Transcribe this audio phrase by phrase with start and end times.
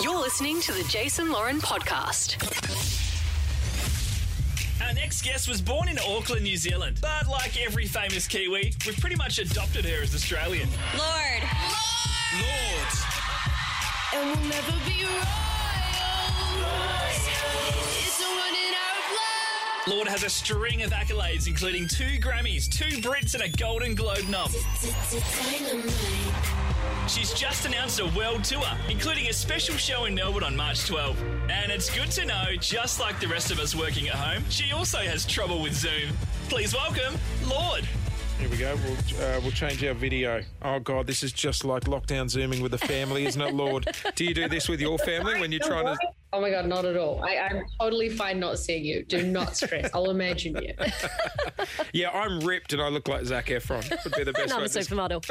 [0.00, 2.36] You're listening to the Jason Lauren podcast.
[4.86, 6.98] Our next guest was born in Auckland, New Zealand.
[7.00, 10.68] But like every famous Kiwi, we've pretty much adopted her as Australian.
[10.96, 11.42] Lorde.
[11.42, 12.38] Lorde.
[12.38, 12.98] Lorde.
[14.14, 15.18] And we'll never be royals.
[17.98, 19.96] It's a one in our blood.
[19.96, 24.28] Lorde has a string of accolades, including two Grammys, two Brits, and a Golden Globe
[24.28, 24.48] nom.
[27.08, 31.18] She's just announced a world tour, including a special show in Melbourne on March 12.
[31.48, 34.72] And it's good to know, just like the rest of us working at home, she
[34.72, 36.10] also has trouble with Zoom.
[36.50, 37.88] Please welcome Lorde.
[38.38, 38.76] Here we go.
[38.84, 40.42] We'll, uh, we'll change our video.
[40.60, 43.88] Oh, God, this is just like lockdown zooming with the family, isn't it, Lorde?
[44.14, 45.96] Do you do this with your family when you're trying to.
[46.30, 47.24] Oh my god, not at all.
[47.24, 49.02] I, I'm totally fine not seeing you.
[49.02, 49.90] Do not stress.
[49.94, 50.74] I'll imagine you.
[51.92, 53.88] Yeah, I'm ripped and I look like Zac Efron.
[54.04, 55.22] Would be the best Another way to supermodel.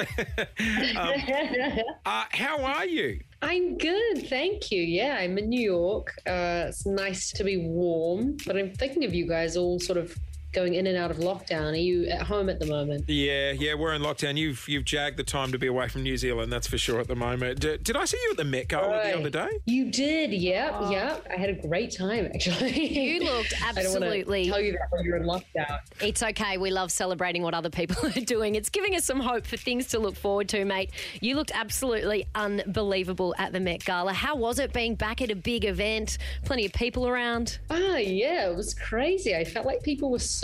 [2.06, 3.20] uh, How are you?
[3.42, 4.82] I'm good, thank you.
[4.82, 6.14] Yeah, I'm in New York.
[6.26, 10.18] Uh, it's nice to be warm, but I'm thinking of you guys all sort of
[10.54, 11.74] going in and out of lockdown.
[11.74, 13.06] Are you at home at the moment?
[13.08, 14.38] Yeah, yeah, we're in lockdown.
[14.38, 17.08] You've you've jagged the time to be away from New Zealand, that's for sure at
[17.08, 17.60] the moment.
[17.60, 19.14] D- did I see you at the Met Gala Right.
[19.14, 19.50] the other day?
[19.66, 21.28] You did, yep, yep.
[21.30, 22.98] I had a great time actually.
[23.16, 25.80] You looked I don't absolutely- tell you that when you're in lockdown.
[26.02, 26.58] It's okay.
[26.58, 28.56] We love celebrating what other people are doing.
[28.56, 30.92] It's giving us some hope for things to look forward to, mate.
[31.22, 34.14] You looked absolutely unbelievable at the Met Gala.
[34.14, 36.18] How was it being back at a big event?
[36.46, 37.60] Plenty of people around.
[37.70, 39.36] Ah, yeah, it was crazy.
[39.36, 40.37] I felt like people were so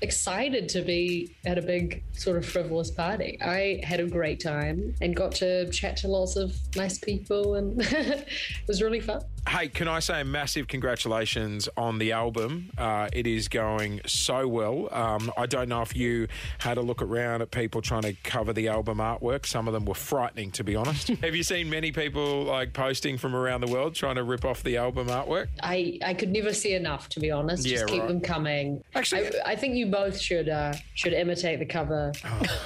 [0.00, 3.38] excited to be at a big sort of frivolous party.
[3.40, 7.80] I had a great time and got to chat to lots of nice people, and
[7.82, 8.28] it
[8.66, 9.22] was really fun.
[9.48, 12.70] Hey, can I say a massive congratulations on the album?
[12.76, 14.88] Uh, it is going so well.
[14.92, 18.52] Um, I don't know if you had a look around at people trying to cover
[18.52, 19.46] the album artwork.
[19.46, 21.08] Some of them were frightening, to be honest.
[21.22, 24.62] Have you seen many people like posting from around the world trying to rip off
[24.62, 25.48] the album artwork?
[25.62, 27.64] I, I could never see enough, to be honest.
[27.66, 28.08] Yeah, Just keep right.
[28.08, 28.84] them coming.
[28.94, 32.12] Actually- I, I think you both should uh, should imitate the cover.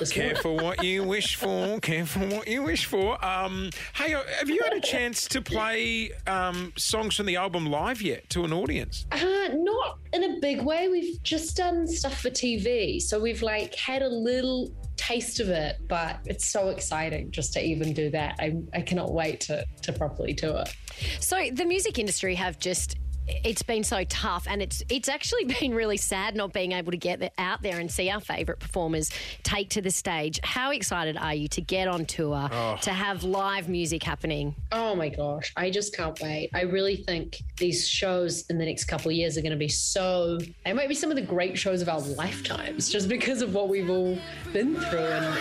[0.00, 0.34] this morning.
[0.34, 1.78] Careful what you wish for.
[1.78, 3.24] Careful what you wish for.
[3.24, 7.66] Um, hey, uh, have you had a chance to play um, songs from the album
[7.66, 9.06] live yet to an audience?
[9.12, 10.88] Uh, not in a big way.
[10.88, 13.00] We've just done stuff for TV.
[13.00, 17.64] So we've like had a little taste of it, but it's so exciting just to
[17.64, 18.36] even do that.
[18.38, 20.74] I, I cannot wait to, to properly do it.
[21.20, 22.96] So the music industry have just
[23.28, 26.98] it's been so tough and it's it's actually been really sad not being able to
[26.98, 29.10] get out there and see our favorite performers
[29.42, 30.40] take to the stage.
[30.42, 32.78] How excited are you to get on tour, oh.
[32.82, 34.54] to have live music happening?
[34.72, 36.50] Oh my gosh, I just can't wait.
[36.54, 39.68] I really think these shows in the next couple of years are going to be
[39.68, 43.54] so, they might be some of the great shows of our lifetimes just because of
[43.54, 44.18] what we've all
[44.52, 44.98] been through.
[44.98, 45.38] And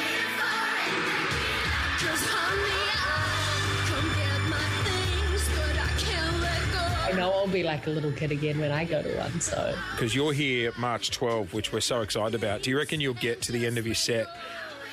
[7.11, 9.41] I know I'll be like a little kid again when I go to one.
[9.41, 12.61] So Because you're here March 12, which we're so excited about.
[12.61, 14.27] Do you reckon you'll get to the end of your set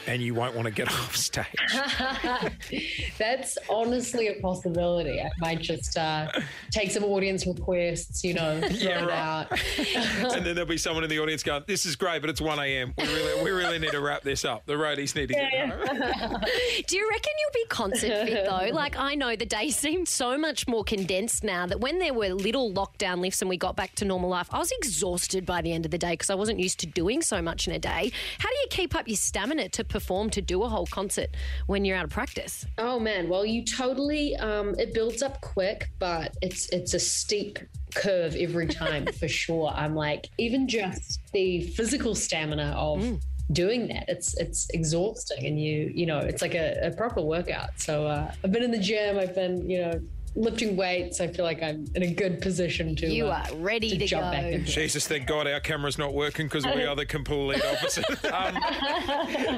[0.09, 1.47] and you won't want to get off stage?
[3.19, 5.21] That's honestly a possibility.
[5.21, 6.31] I might just uh,
[6.71, 9.13] take some audience requests, you know, Yeah, right.
[9.13, 9.53] out.
[10.35, 12.59] and then there'll be someone in the audience going, "This is great, but it's 1
[12.59, 12.95] a.m.
[12.97, 14.67] We really, we really need to wrap this up.
[14.67, 16.41] The roadies need to get home."
[16.87, 18.75] Do you reckon you'll be concert fit though?
[18.75, 22.29] Like I know the day seemed so much more condensed now that when there were
[22.31, 25.73] little lockdown lifts and we got back to normal life, I was exhausted by the
[25.73, 28.13] end of the day because I wasn't used to doing so much in a day.
[28.39, 31.31] How do you keep up your stamina to perform to do a whole concert
[31.67, 32.65] when you're out of practice?
[32.79, 37.59] Oh man, well you totally um, it builds up quick, but it's it's a steep
[37.95, 39.73] curve every time for sure.
[39.75, 43.21] I'm like even just the physical stamina of
[43.51, 47.71] doing that it's it's exhausting and you you know it's like a, a proper workout
[47.77, 49.99] so uh, i've been in the gym i've been you know
[50.39, 53.97] lifting weights i feel like i'm in a good position to You uh, are ready
[53.99, 54.31] to, jump go.
[54.31, 54.73] back into it.
[54.73, 58.05] Jesus, thank God our camera's not working because we are the complete opposite.
[58.29, 58.55] Um,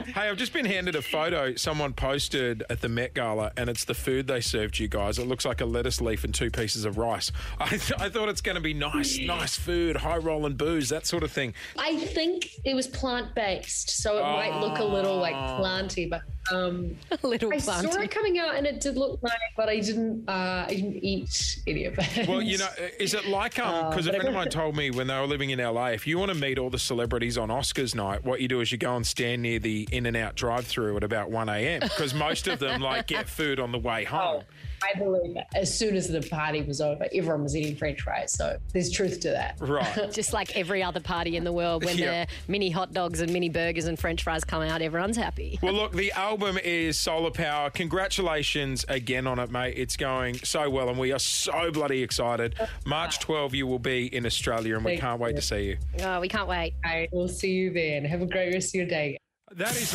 [0.04, 3.84] hey, I've just been handed a photo someone posted at the Met Gala, and it's
[3.84, 5.18] the food they served you guys.
[5.18, 7.30] It looks like a lettuce leaf and two pieces of rice.
[7.58, 11.06] I, th- I thought it's going to be nice, nice food, high rolling booze, that
[11.06, 11.52] sort of thing.
[11.78, 16.22] I think it was plant based, so it might look a little like planty, but
[16.50, 19.80] um, A little I saw it coming out and it did look nice, but I
[19.80, 20.28] didn't.
[20.28, 22.28] Uh, I didn't eat any of it.
[22.28, 22.68] Well, you know,
[22.98, 23.90] is it like um?
[23.90, 26.18] Because a friend of mine told me when they were living in LA, if you
[26.18, 28.96] want to meet all the celebrities on Oscars night, what you do is you go
[28.96, 31.80] and stand near the In and Out drive-through at about one a.m.
[31.80, 34.42] because most of them like get food on the way home.
[34.82, 35.44] I believe it.
[35.54, 38.32] As soon as the party was over, everyone was eating French fries.
[38.32, 39.56] So there's truth to that.
[39.60, 40.10] Right.
[40.12, 42.24] Just like every other party in the world, when Yeah.
[42.24, 45.58] the mini hot dogs and mini burgers and French fries come out, everyone's happy.
[45.62, 47.70] Well, look, the album is Solar Power.
[47.70, 49.74] Congratulations again on it, mate.
[49.76, 52.54] It's going so well, and we are so bloody excited.
[52.86, 55.76] March 12, you will be in Australia, and we Thank can't wait to see you.
[56.02, 56.74] Oh, we can't wait.
[56.84, 58.04] I will see you then.
[58.04, 59.18] Have a great rest of your day.
[59.56, 59.92] That is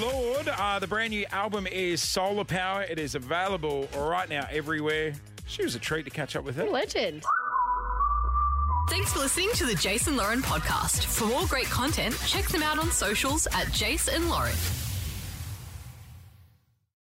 [0.00, 0.48] Lorde.
[0.48, 2.82] Uh, the brand new album is Solar Power.
[2.82, 5.14] It is available right now everywhere.
[5.46, 6.64] She was a treat to catch up with her.
[6.64, 7.24] Legend.
[8.88, 11.06] Thanks for listening to the Jason Lauren podcast.
[11.06, 14.54] For more great content, check them out on socials at Jason Lauren.